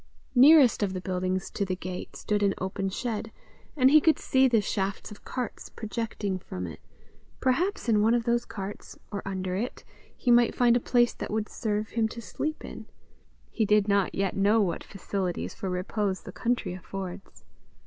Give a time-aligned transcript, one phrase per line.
[0.33, 3.31] Nearest of the buildings to the gate, stood an open shed,
[3.77, 6.79] and he could see the shafts of carts projecting from it:
[7.39, 9.83] perhaps in one of those carts, or under it,
[10.17, 12.87] he might find a place that would serve him to sleep in:
[13.51, 17.43] he did not yet know what facilities for repose the country affords.